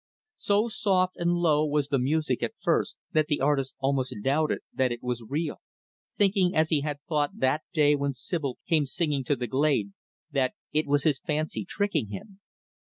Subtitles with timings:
[0.37, 4.91] So soft and low was the music, at first, that the artist almost doubted that
[4.91, 5.61] it was real,
[6.17, 9.93] thinking as he had thought that day when Sibyl came singing to the glade
[10.31, 12.39] that it was his fancy tricking him.